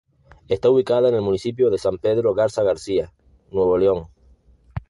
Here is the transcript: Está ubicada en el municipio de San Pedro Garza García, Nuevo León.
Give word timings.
Está 0.47 0.67
ubicada 0.71 1.09
en 1.09 1.13
el 1.13 1.21
municipio 1.21 1.69
de 1.69 1.77
San 1.77 1.99
Pedro 1.99 2.33
Garza 2.33 2.63
García, 2.63 3.13
Nuevo 3.51 3.77
León. 3.77 4.07